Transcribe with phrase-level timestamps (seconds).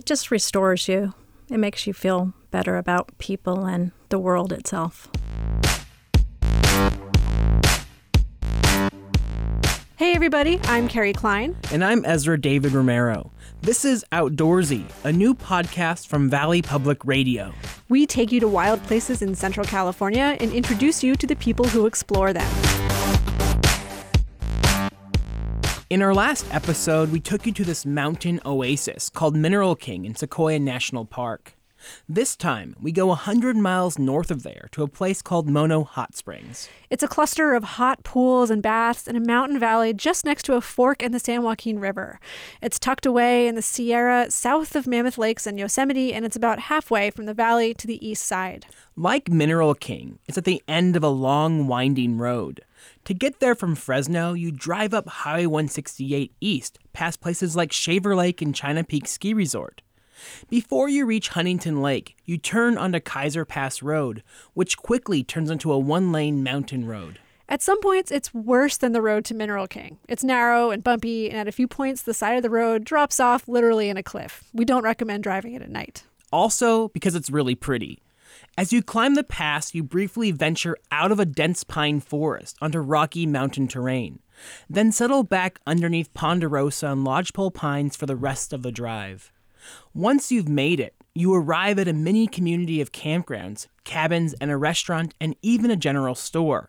[0.00, 1.12] it just restores you.
[1.50, 5.08] It makes you feel better about people and the world itself.
[9.96, 11.54] Hey, everybody, I'm Kerry Klein.
[11.70, 13.30] And I'm Ezra David Romero.
[13.60, 17.52] This is Outdoorsy, a new podcast from Valley Public Radio.
[17.90, 21.66] We take you to wild places in Central California and introduce you to the people
[21.66, 22.69] who explore them.
[25.90, 30.14] In our last episode, we took you to this mountain oasis called Mineral King in
[30.14, 31.56] Sequoia National Park.
[32.08, 36.14] This time, we go 100 miles north of there to a place called Mono Hot
[36.14, 36.68] Springs.
[36.90, 40.54] It's a cluster of hot pools and baths in a mountain valley just next to
[40.54, 42.20] a fork in the San Joaquin River.
[42.62, 46.60] It's tucked away in the Sierra south of Mammoth Lakes and Yosemite, and it's about
[46.60, 48.66] halfway from the valley to the east side.
[48.94, 52.60] Like Mineral King, it's at the end of a long, winding road.
[53.04, 58.14] To get there from Fresno, you drive up Highway 168 east, past places like Shaver
[58.14, 59.82] Lake and China Peak Ski Resort.
[60.50, 65.72] Before you reach Huntington Lake, you turn onto Kaiser Pass Road, which quickly turns into
[65.72, 67.18] a one lane mountain road.
[67.48, 69.98] At some points, it's worse than the road to Mineral King.
[70.06, 73.18] It's narrow and bumpy, and at a few points, the side of the road drops
[73.18, 74.44] off literally in a cliff.
[74.52, 76.04] We don't recommend driving it at night.
[76.30, 78.02] Also, because it's really pretty.
[78.60, 82.78] As you climb the pass, you briefly venture out of a dense pine forest onto
[82.78, 84.18] rocky mountain terrain,
[84.68, 89.32] then settle back underneath ponderosa and lodgepole pines for the rest of the drive.
[89.94, 94.58] Once you've made it, you arrive at a mini community of campgrounds, cabins, and a
[94.58, 96.68] restaurant, and even a general store.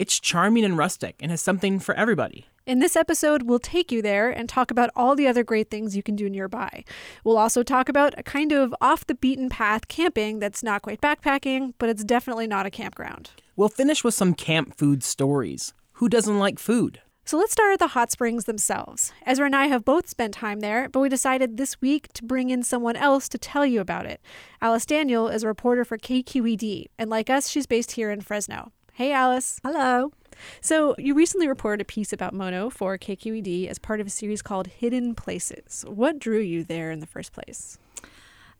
[0.00, 2.48] It's charming and rustic and has something for everybody.
[2.70, 5.96] In this episode, we'll take you there and talk about all the other great things
[5.96, 6.84] you can do nearby.
[7.24, 11.00] We'll also talk about a kind of off the beaten path camping that's not quite
[11.00, 13.30] backpacking, but it's definitely not a campground.
[13.56, 15.74] We'll finish with some camp food stories.
[15.94, 17.00] Who doesn't like food?
[17.24, 19.12] So let's start at the hot springs themselves.
[19.26, 22.50] Ezra and I have both spent time there, but we decided this week to bring
[22.50, 24.20] in someone else to tell you about it.
[24.62, 28.70] Alice Daniel is a reporter for KQED, and like us, she's based here in Fresno.
[28.92, 29.58] Hey, Alice.
[29.64, 30.12] Hello.
[30.60, 34.42] So, you recently reported a piece about Mono for KQED as part of a series
[34.42, 35.84] called Hidden Places.
[35.88, 37.78] What drew you there in the first place?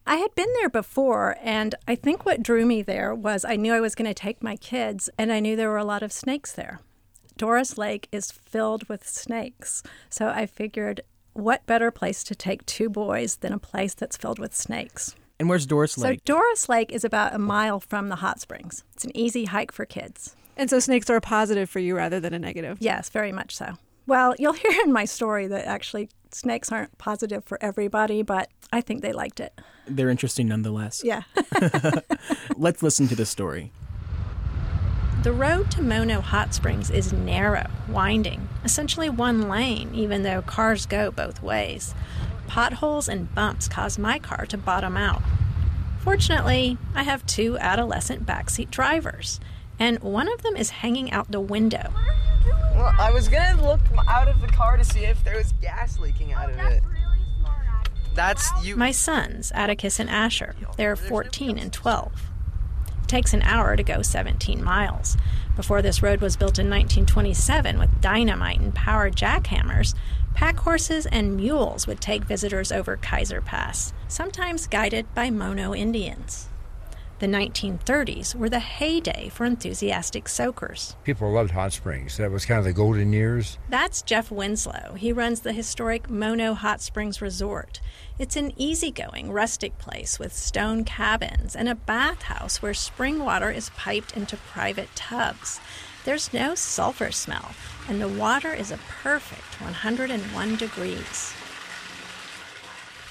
[0.07, 3.73] I had been there before, and I think what drew me there was I knew
[3.73, 6.13] I was going to take my kids, and I knew there were a lot of
[6.13, 6.81] snakes there.
[7.37, 9.83] Doris Lake is filled with snakes.
[10.11, 11.01] So I figured,
[11.33, 15.15] what better place to take two boys than a place that's filled with snakes?
[15.39, 16.19] And where's Doris Lake?
[16.19, 18.85] So Doris Lake is about a mile from the hot springs.
[18.93, 20.37] It's an easy hike for kids.
[20.61, 22.77] And so snakes are a positive for you rather than a negative?
[22.83, 23.79] Yes, very much so.
[24.07, 28.83] Well, you'll hear in my story that actually snakes aren't positive for everybody, but I
[28.83, 29.59] think they liked it.
[29.87, 31.01] They're interesting nonetheless.
[31.03, 31.23] Yeah.
[32.59, 33.73] Let's listen to the story.
[35.23, 40.85] The road to Mono Hot Springs is narrow, winding, essentially one lane, even though cars
[40.85, 41.95] go both ways.
[42.49, 45.23] Potholes and bumps cause my car to bottom out.
[46.01, 49.41] Fortunately, I have two adolescent backseat drivers,
[49.81, 51.91] and one of them is hanging out the window.
[52.77, 55.99] Well, I was gonna look out of the car to see if there was gas
[55.99, 56.83] leaking out of it.
[58.15, 58.77] That's you.
[58.77, 62.13] My sons, Atticus and Asher, they're 14 and 12
[63.03, 65.17] It takes an hour to go 17 miles.
[65.57, 69.95] Before this road was built in 1927 with dynamite and powered jackhammers,
[70.35, 76.50] pack horses and mules would take visitors over Kaiser Pass, sometimes guided by Mono Indians.
[77.21, 80.97] The 1930s were the heyday for enthusiastic soakers.
[81.05, 82.17] People loved hot springs.
[82.17, 83.59] That was kind of the golden years.
[83.69, 84.95] That's Jeff Winslow.
[84.97, 87.83] He runs the historic Mono Hot Springs Resort.
[88.19, 93.69] It's an easygoing, rustic place with stone cabins and a bathhouse where spring water is
[93.77, 95.61] piped into private tubs.
[96.07, 97.51] There's no sulfur smell,
[97.87, 101.35] and the water is a perfect 101 degrees.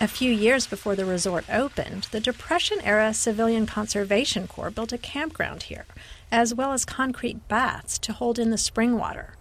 [0.02, 4.98] A few years before the resort opened, the Depression era Civilian Conservation Corps built a
[4.98, 5.86] campground here,
[6.32, 9.36] as well as concrete baths to hold in the spring water.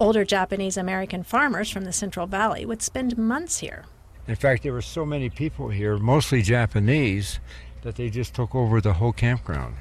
[0.00, 3.84] Older Japanese American farmers from the Central Valley would spend months here.
[4.26, 7.38] In fact, there were so many people here, mostly Japanese,
[7.82, 9.76] that they just took over the whole campground.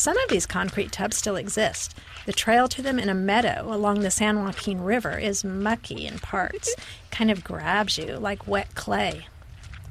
[0.00, 1.94] Some of these concrete tubs still exist,
[2.24, 6.18] the trail to them in a meadow along the San Joaquin River is mucky in
[6.20, 6.74] parts,
[7.10, 9.26] kind of grabs you like wet clay.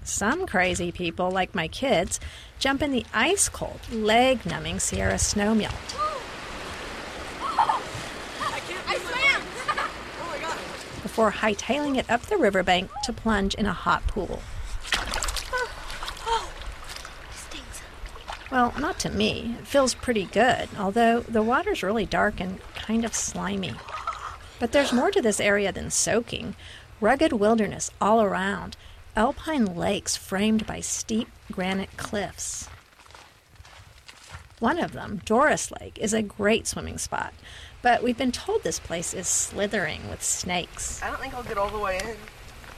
[0.04, 2.20] Some crazy people, like my kids,
[2.58, 5.70] jump in the ice cold, leg numbing Sierra snowmelt.
[11.04, 14.42] Before hightailing it up the riverbank to plunge in a hot pool.
[18.52, 19.56] Well, not to me.
[19.60, 23.76] It feels pretty good, although the water's really dark and kind of slimy.
[24.60, 26.56] But there's more to this area than soaking.
[27.00, 28.76] Rugged wilderness all around,
[29.16, 32.68] alpine lakes framed by steep granite cliffs.
[34.60, 37.34] One of them, Doris Lake, is a great swimming spot,
[37.82, 41.02] but we've been told this place is slithering with snakes.
[41.02, 42.18] I don't think I'll get all the way in.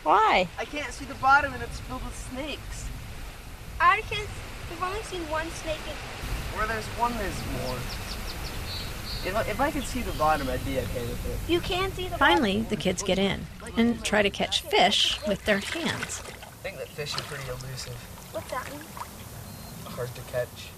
[0.03, 0.47] Why?
[0.59, 2.85] I can't see the bottom and it's filled with snakes.
[3.79, 4.27] I can.
[4.71, 5.77] We've only seen one snake.
[5.85, 7.75] In, Where there's one, there's more.
[9.23, 11.51] If I, if I could see the bottom, I'd be okay with it.
[11.51, 12.17] you can see the.
[12.17, 13.41] Finally, the kids get in
[13.77, 16.21] and try to catch fish with their hands.
[16.25, 17.93] I think that fish are pretty elusive,
[18.31, 18.81] What's that mean?
[19.85, 20.69] hard to catch.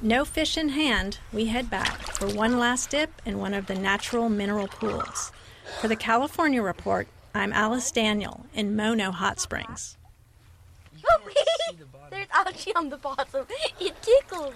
[0.00, 3.74] No fish in hand, we head back for one last dip in one of the
[3.74, 5.32] natural mineral pools.
[5.80, 9.96] For the California Report, I'm Alice Daniel in Mono Hot Springs.
[11.10, 11.18] Oh,
[12.10, 13.46] There's algae on the bottom.
[13.80, 14.54] It tickles.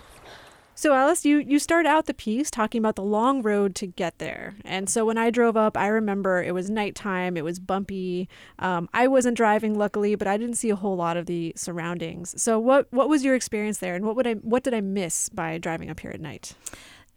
[0.75, 4.19] So Alice, you you start out the piece talking about the long road to get
[4.19, 8.29] there, and so when I drove up, I remember it was nighttime, it was bumpy.
[8.59, 12.41] Um, I wasn't driving, luckily, but I didn't see a whole lot of the surroundings.
[12.43, 15.29] So what what was your experience there, and what would I what did I miss
[15.29, 16.55] by driving up here at night?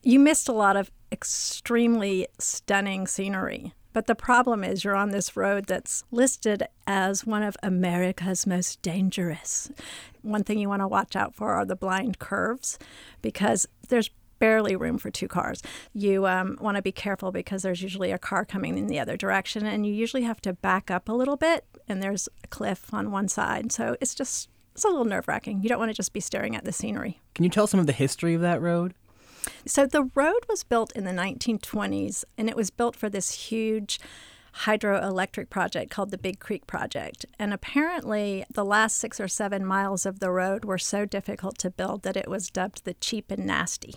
[0.03, 3.73] You missed a lot of extremely stunning scenery.
[3.95, 8.81] But the problem is, you're on this road that's listed as one of America's most
[8.81, 9.71] dangerous.
[10.21, 12.77] One thing you want to watch out for are the blind curves
[13.21, 14.09] because there's
[14.39, 15.63] barely room for two cars.
[15.93, 19.15] You um, want to be careful because there's usually a car coming in the other
[19.15, 22.93] direction, and you usually have to back up a little bit, and there's a cliff
[22.93, 23.71] on one side.
[23.71, 25.63] So it's just it's a little nerve wracking.
[25.63, 27.21] You don't want to just be staring at the scenery.
[27.33, 28.93] Can you tell some of the history of that road?
[29.65, 33.99] So the road was built in the 1920s, and it was built for this huge
[34.59, 37.25] hydroelectric project called the Big Creek Project.
[37.37, 41.69] And apparently, the last six or seven miles of the road were so difficult to
[41.69, 43.95] build that it was dubbed the cheap and nasty.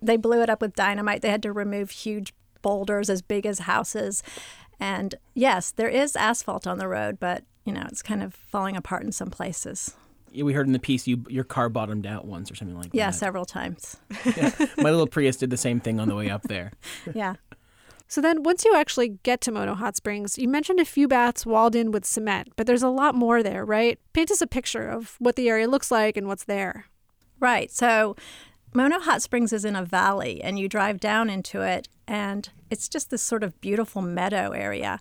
[0.00, 1.22] They blew it up with dynamite.
[1.22, 4.22] They had to remove huge boulders as big as houses.
[4.80, 8.76] And yes, there is asphalt on the road, but you know, it's kind of falling
[8.76, 9.94] apart in some places.
[10.32, 12.90] Yeah, We heard in the piece you your car bottomed out once or something like
[12.92, 13.14] Yeah, that.
[13.14, 13.96] Yeah, several times.
[14.76, 16.72] My little Prius did the same thing on the way up there.
[17.14, 17.34] Yeah.
[18.10, 21.44] So then, once you actually get to Mono Hot Springs, you mentioned a few baths
[21.44, 23.98] walled in with cement, but there's a lot more there, right?
[24.14, 26.86] Paint us a picture of what the area looks like and what's there.
[27.38, 27.70] Right.
[27.70, 28.16] So
[28.72, 32.88] Mono Hot Springs is in a valley, and you drive down into it, and it's
[32.88, 35.00] just this sort of beautiful meadow area.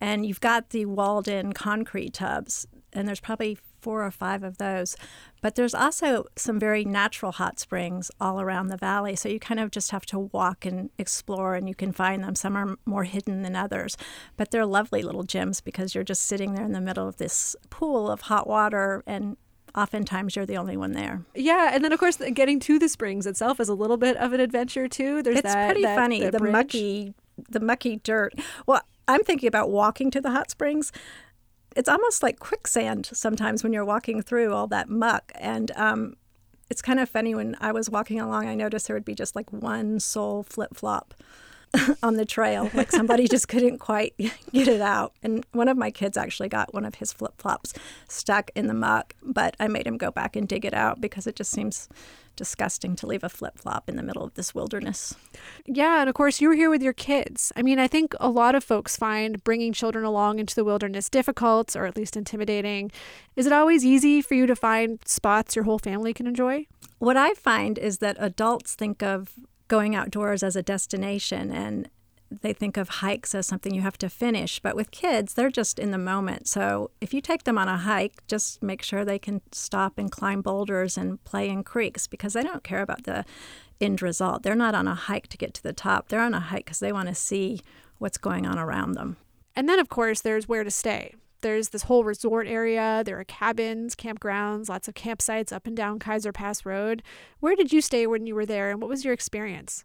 [0.00, 4.58] And you've got the walled in concrete tubs, and there's probably four or five of
[4.58, 4.96] those.
[5.40, 9.16] But there's also some very natural hot springs all around the valley.
[9.16, 12.34] So you kind of just have to walk and explore, and you can find them.
[12.34, 13.96] Some are more hidden than others.
[14.36, 17.56] But they're lovely little gems because you're just sitting there in the middle of this
[17.70, 19.38] pool of hot water, and
[19.74, 21.22] oftentimes you're the only one there.
[21.34, 24.34] Yeah, and then of course getting to the springs itself is a little bit of
[24.34, 25.22] an adventure too.
[25.22, 27.14] There's it's that, pretty that- funny that the mucky
[27.48, 28.34] the mucky dirt
[28.66, 30.90] well i'm thinking about walking to the hot springs
[31.78, 35.32] it's almost like quicksand sometimes when you're walking through all that muck.
[35.36, 36.16] And um,
[36.70, 39.34] it's kind of funny when i was walking along i noticed there would be just
[39.34, 41.14] like one sole flip-flop
[42.02, 44.14] on the trail like somebody just couldn't quite
[44.52, 47.74] get it out and one of my kids actually got one of his flip-flops
[48.08, 51.26] stuck in the muck but i made him go back and dig it out because
[51.26, 51.88] it just seems
[52.36, 55.14] disgusting to leave a flip-flop in the middle of this wilderness
[55.66, 57.52] Yeah, and of course you were here with your kids.
[57.56, 61.10] I mean, I think a lot of folks find bringing children along into the wilderness
[61.10, 62.90] difficult or at least intimidating.
[63.36, 66.66] Is it always easy for you to find spots your whole family can enjoy?
[66.98, 69.32] What I find is that adults think of
[69.68, 71.88] going outdoors as a destination and
[72.30, 74.60] they think of hikes as something you have to finish.
[74.60, 76.46] But with kids, they're just in the moment.
[76.46, 80.10] So if you take them on a hike, just make sure they can stop and
[80.10, 83.24] climb boulders and play in creeks because they don't care about the
[83.80, 84.42] end result.
[84.42, 86.80] They're not on a hike to get to the top, they're on a hike because
[86.80, 87.60] they want to see
[87.98, 89.16] what's going on around them.
[89.56, 91.14] And then, of course, there's where to stay.
[91.40, 93.02] There's this whole resort area.
[93.04, 97.02] There are cabins, campgrounds, lots of campsites up and down Kaiser Pass Road.
[97.40, 99.84] Where did you stay when you were there, and what was your experience?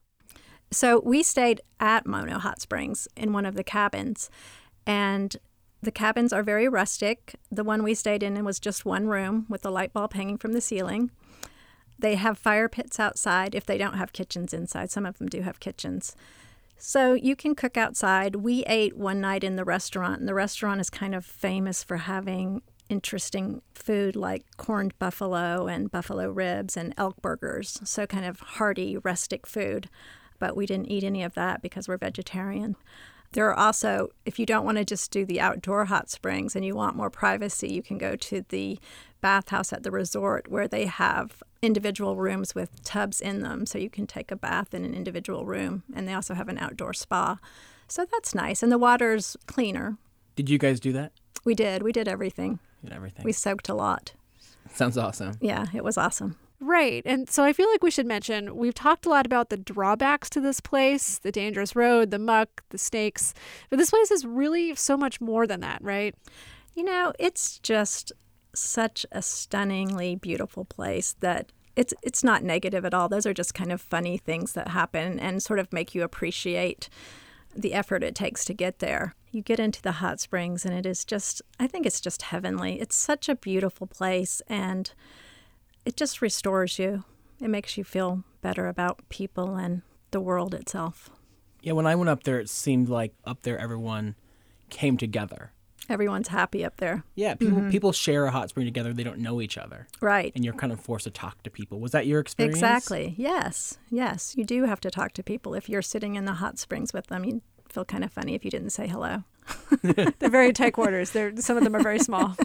[0.72, 4.30] So we stayed at Mono Hot Springs in one of the cabins,
[4.88, 5.36] and
[5.82, 7.36] the cabins are very rustic.
[7.52, 10.54] The one we stayed in was just one room with a light bulb hanging from
[10.54, 11.12] the ceiling.
[12.00, 14.90] They have fire pits outside if they don't have kitchens inside.
[14.90, 16.16] Some of them do have kitchens.
[16.86, 18.36] So you can cook outside.
[18.36, 21.96] We ate one night in the restaurant, and the restaurant is kind of famous for
[21.96, 27.80] having interesting food like corned buffalo and buffalo ribs and elk burgers.
[27.86, 29.90] So kind of hearty, rustic food.
[30.40, 32.76] But we didn't eat any of that because we're vegetarian.
[33.32, 36.66] There are also, if you don't want to just do the outdoor hot springs and
[36.66, 38.78] you want more privacy, you can go to the
[39.22, 43.66] bathhouse at the resort where they have individual rooms with tubs in them.
[43.66, 45.84] So you can take a bath in an individual room.
[45.96, 47.40] And they also have an outdoor spa.
[47.88, 48.62] So that's nice.
[48.62, 49.98] And the water's cleaner.
[50.36, 51.14] Did you guys do that?
[51.46, 51.82] We did.
[51.82, 52.60] We did everything.
[52.84, 53.24] Did everything.
[53.24, 54.14] We soaked a lot.
[54.74, 55.38] Sounds awesome.
[55.42, 56.38] Yeah, it was awesome.
[56.60, 57.04] Right.
[57.06, 60.30] And so I feel like we should mention we've talked a lot about the drawbacks
[60.32, 63.34] to this place the dangerous road, the muck, the snakes.
[63.70, 66.16] But this place is really so much more than that, right?
[66.74, 68.14] You know, it's just
[68.56, 73.10] such a stunningly beautiful place that it's it's not negative at all.
[73.10, 76.90] Those are just kind of funny things that happen and sort of make you appreciate
[77.56, 79.16] the effort it takes to get there.
[79.32, 82.80] You get into the hot springs and it is just I think it's just heavenly.
[82.80, 84.92] It's such a beautiful place and
[85.86, 87.04] it just restores you.
[87.40, 89.82] It makes you feel better about people and
[90.12, 91.10] the world itself.
[91.62, 94.16] Yeah, when I went up there, it seemed like up there everyone
[94.70, 95.54] came together.
[95.90, 97.04] Everyone's happy up there.
[97.16, 97.70] Yeah, people mm-hmm.
[97.70, 98.94] people share a hot spring together.
[98.94, 100.32] They don't know each other, Right.
[100.36, 101.80] and you're kind of forced to talk to people.
[101.80, 102.56] Was that your experience?
[102.56, 103.16] Exactly.
[103.18, 103.78] Yes.
[103.90, 104.34] Yes.
[104.38, 105.54] You do have to talk to people.
[105.54, 108.46] If you're sitting in the hot springs with them, you feel kind of funny if
[108.46, 109.24] you didn't say hello.
[109.82, 111.12] They're very tight quarters.
[111.12, 112.38] They're some of them are very small.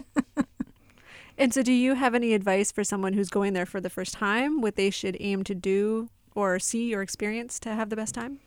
[1.37, 4.15] and so do you have any advice for someone who's going there for the first
[4.15, 8.15] time, what they should aim to do or see or experience to have the best
[8.15, 8.39] time?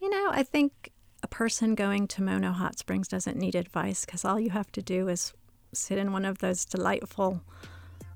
[0.00, 0.91] You know, I think
[1.22, 4.82] a person going to Mono Hot Springs doesn't need advice because all you have to
[4.82, 5.32] do is
[5.72, 7.40] sit in one of those delightful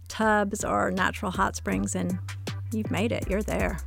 [0.08, 2.18] tubs or natural hot springs and
[2.72, 3.28] you've made it.
[3.28, 3.78] You're there.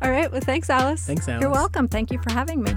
[0.00, 0.30] All right.
[0.30, 1.06] Well, thanks, Alice.
[1.06, 1.42] Thanks, Alice.
[1.42, 1.88] You're welcome.
[1.88, 2.72] Thank you for having me.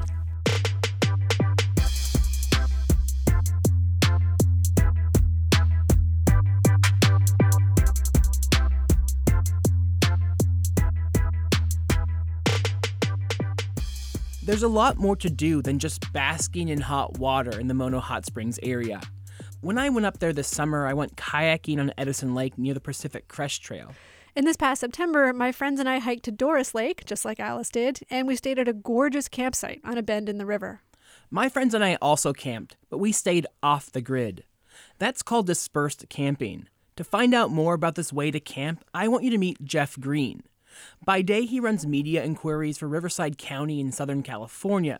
[14.52, 18.02] There's a lot more to do than just basking in hot water in the Mono
[18.02, 19.00] Hot Springs area.
[19.62, 22.82] When I went up there this summer, I went kayaking on Edison Lake near the
[22.82, 23.94] Pacific Crest Trail.
[24.36, 27.70] In this past September, my friends and I hiked to Doris Lake, just like Alice
[27.70, 30.82] did, and we stayed at a gorgeous campsite on a bend in the river.
[31.30, 34.44] My friends and I also camped, but we stayed off the grid.
[35.00, 36.68] That's called dispersed camping.
[36.98, 39.98] To find out more about this way to camp, I want you to meet Jeff
[39.98, 40.44] Green.
[41.04, 45.00] By day, he runs media inquiries for Riverside County in Southern California,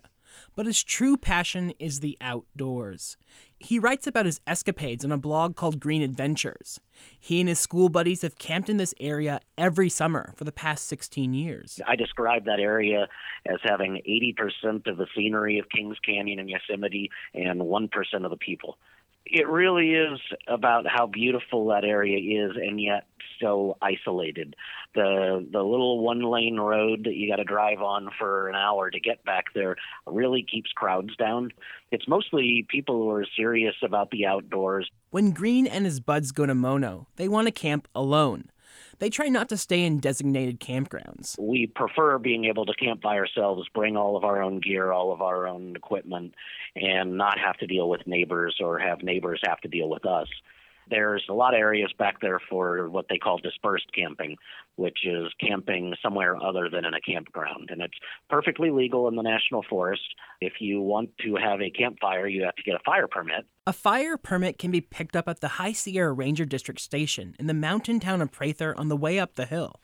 [0.54, 3.16] but his true passion is the outdoors.
[3.58, 6.80] He writes about his escapades on a blog called Green Adventures.
[7.18, 10.86] He and his school buddies have camped in this area every summer for the past
[10.88, 11.80] 16 years.
[11.86, 13.08] I describe that area
[13.46, 17.90] as having 80% of the scenery of Kings Canyon and Yosemite and 1%
[18.24, 18.78] of the people.
[19.24, 23.06] It really is about how beautiful that area is and yet
[23.40, 24.54] so isolated.
[24.94, 28.90] The the little one lane road that you got to drive on for an hour
[28.90, 29.76] to get back there
[30.06, 31.50] really keeps crowds down.
[31.90, 34.88] It's mostly people who are serious about the outdoors.
[35.10, 38.50] When Green and his buds go to Mono, they want to camp alone.
[39.02, 41.36] They try not to stay in designated campgrounds.
[41.36, 45.10] we prefer being able to camp by ourselves, bring all of our own gear, all
[45.10, 46.36] of our own equipment,
[46.76, 50.28] and not have to deal with neighbors or have neighbors have to deal with us.
[50.92, 54.36] There's a lot of areas back there for what they call dispersed camping,
[54.76, 57.70] which is camping somewhere other than in a campground.
[57.70, 57.96] And it's
[58.28, 60.02] perfectly legal in the National Forest.
[60.42, 63.46] If you want to have a campfire, you have to get a fire permit.
[63.66, 67.46] A fire permit can be picked up at the High Sierra Ranger District Station in
[67.46, 69.80] the mountain town of Prather on the way up the hill.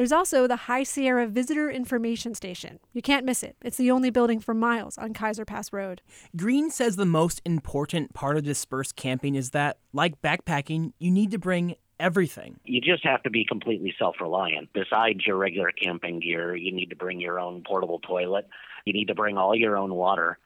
[0.00, 2.80] There's also the High Sierra Visitor Information Station.
[2.94, 3.54] You can't miss it.
[3.60, 6.00] It's the only building for miles on Kaiser Pass Road.
[6.34, 11.30] Green says the most important part of dispersed camping is that, like backpacking, you need
[11.32, 12.58] to bring everything.
[12.64, 14.70] you just have to be completely self-reliant.
[14.72, 18.48] Besides your regular camping gear, you need to bring your own portable toilet.
[18.86, 20.38] You need to bring all your own water.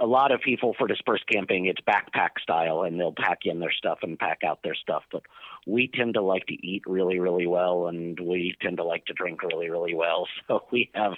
[0.00, 3.72] A lot of people for dispersed camping, it's backpack style, and they'll pack in their
[3.72, 5.04] stuff and pack out their stuff.
[5.10, 5.22] But
[5.66, 9.14] we tend to like to eat really, really well, and we tend to like to
[9.14, 10.26] drink really, really well.
[10.48, 11.12] So we have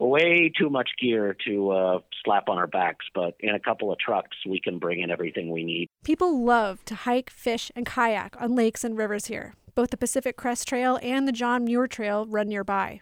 [0.00, 3.04] way too much gear to uh, slap on our backs.
[3.14, 5.88] But in a couple of trucks, we can bring in everything we need.
[6.04, 9.54] People love to hike, fish, and kayak on lakes and rivers here.
[9.74, 13.00] Both the Pacific Crest Trail and the John Muir Trail run nearby.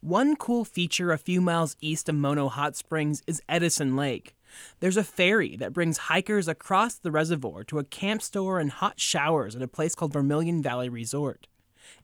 [0.00, 4.34] One cool feature a few miles east of Mono Hot Springs is Edison Lake.
[4.80, 9.00] There's a ferry that brings hikers across the reservoir to a camp store and hot
[9.00, 11.46] showers at a place called Vermilion Valley Resort.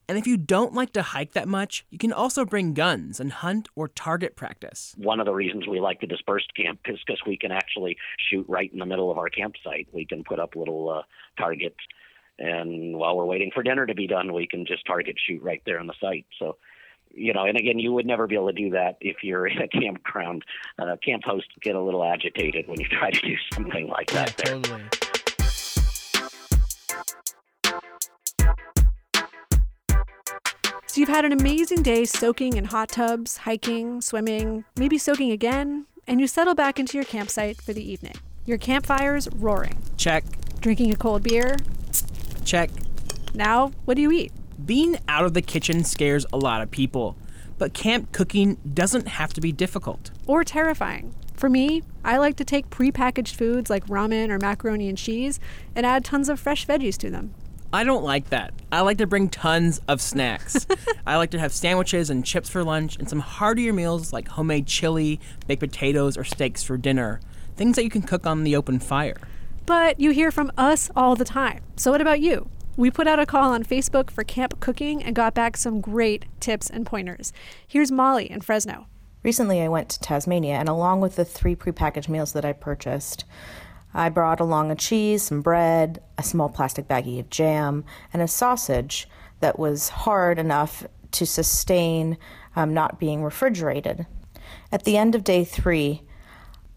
[0.09, 3.33] And if you don't like to hike that much, you can also bring guns and
[3.33, 4.95] hunt or target practice.
[4.97, 7.97] one of the reasons we like the dispersed camp is because we can actually
[8.31, 9.88] shoot right in the middle of our campsite.
[9.93, 11.03] We can put up little uh,
[11.38, 11.79] targets,
[12.38, 15.62] and while we're waiting for dinner to be done, we can just target shoot right
[15.67, 16.26] there on the site.
[16.38, 16.57] So,
[17.16, 19.58] you know, and again, you would never be able to do that if you're in
[19.58, 20.44] a campground.
[20.78, 24.37] Uh, camp hosts get a little agitated when you try to do something like that.
[24.37, 24.54] there.
[24.54, 24.82] totally.
[30.87, 35.85] So you've had an amazing day soaking in hot tubs, hiking, swimming, maybe soaking again,
[36.06, 38.14] and you settle back into your campsite for the evening.
[38.46, 39.76] Your campfire's roaring.
[39.99, 40.25] Check.
[40.61, 41.56] Drinking a cold beer.
[42.46, 42.70] Check.
[43.35, 44.32] Now, what do you eat?
[44.64, 47.16] Being out of the kitchen scares a lot of people,
[47.58, 50.10] but camp cooking doesn't have to be difficult.
[50.26, 51.14] Or terrifying.
[51.34, 55.38] For me, I like to take prepackaged foods like ramen or macaroni and cheese
[55.75, 57.34] and add tons of fresh veggies to them.
[57.72, 58.54] I don't like that.
[58.72, 60.66] I like to bring tons of snacks.
[61.06, 64.66] I like to have sandwiches and chips for lunch and some heartier meals like homemade
[64.66, 67.20] chili, baked potatoes, or steaks for dinner.
[67.56, 69.18] Things that you can cook on the open fire.
[69.66, 71.62] But you hear from us all the time.
[71.76, 72.48] So, what about you?
[72.78, 76.26] We put out a call on Facebook for camp cooking and got back some great
[76.40, 77.33] tips and pointers.
[77.66, 78.87] Here's Molly in Fresno.
[79.23, 83.25] Recently, I went to Tasmania, and along with the three prepackaged meals that I purchased,
[83.95, 88.28] I brought along a cheese, some bread, a small plastic baggie of jam, and a
[88.28, 89.09] sausage
[89.40, 92.18] that was hard enough to sustain
[92.56, 94.06] um, not being refrigerated.
[94.71, 96.02] At the end of day three,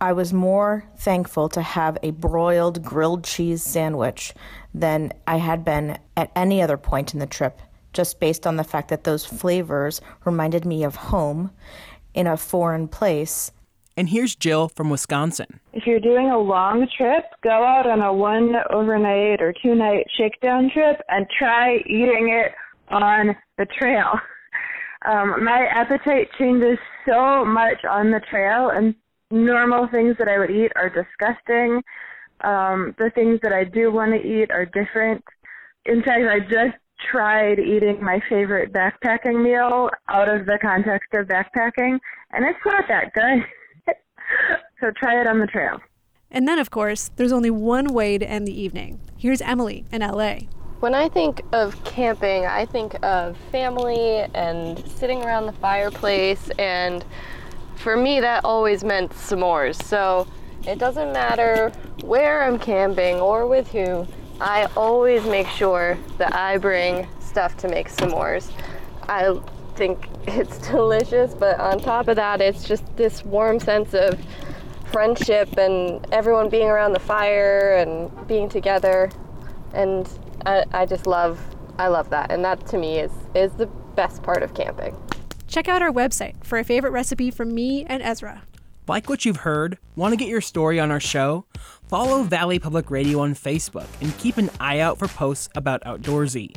[0.01, 4.33] I was more thankful to have a broiled grilled cheese sandwich
[4.73, 7.59] than I had been at any other point in the trip,
[7.91, 11.51] just based on the fact that those flavors reminded me of home
[12.13, 13.51] in a foreign place.
[13.97, 15.59] And here's Jill from Wisconsin.
[15.73, 20.05] If you're doing a long trip, go out on a one overnight or two night
[20.17, 22.53] shakedown trip and try eating it
[22.87, 24.13] on the trail.
[25.05, 26.77] Um, my appetite changes
[27.07, 28.93] so much on the trail, and
[29.31, 31.81] normal things that I would eat are disgusting.
[32.43, 35.23] Um, the things that I do want to eat are different.
[35.85, 36.77] In fact, I just
[37.11, 41.99] tried eating my favorite backpacking meal out of the context of backpacking,
[42.31, 43.95] and it's not that good.
[44.81, 45.79] so try it on the trail.
[46.31, 48.99] And then, of course, there's only one way to end the evening.
[49.17, 50.41] Here's Emily in LA.
[50.79, 57.03] When I think of camping, I think of family and sitting around the fireplace and
[57.79, 59.81] for me, that always meant s'mores.
[59.83, 60.27] So
[60.67, 61.71] it doesn't matter
[62.01, 64.05] where I'm camping or with who,
[64.41, 68.51] I always make sure that I bring stuff to make s'mores.
[69.03, 69.39] I
[69.75, 74.19] think it's delicious, but on top of that, it's just this warm sense of
[74.91, 79.09] friendship and everyone being around the fire and being together.
[79.73, 80.09] And
[80.45, 81.39] I, I just love,
[81.77, 82.31] I love that.
[82.31, 84.95] And that to me is, is the best part of camping.
[85.49, 88.43] Check out our website for a favorite recipe from me and Ezra.
[88.87, 89.79] Like what you've heard?
[89.95, 91.45] Want to get your story on our show?
[91.87, 96.55] Follow Valley Public Radio on Facebook and keep an eye out for posts about Outdoorsy.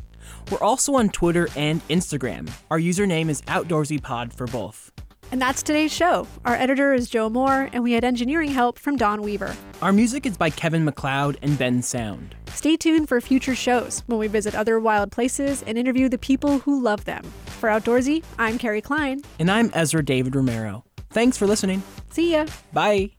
[0.50, 2.50] We're also on Twitter and Instagram.
[2.70, 4.91] Our username is OutdoorsYPod for both.
[5.32, 6.28] And that's today's show.
[6.44, 9.56] Our editor is Joe Moore, and we had engineering help from Don Weaver.
[9.80, 12.32] Our music is by Kevin MacLeod and Bensound.
[12.48, 16.58] Stay tuned for future shows when we visit other wild places and interview the people
[16.58, 17.24] who love them.
[17.46, 19.22] For Outdoorsy, I'm Kerry Klein.
[19.38, 20.84] And I'm Ezra David Romero.
[21.08, 21.82] Thanks for listening.
[22.10, 22.46] See ya.
[22.74, 23.12] Bye.